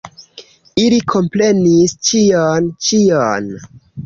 [0.83, 3.53] Ili komprenis ĉion, ĉion!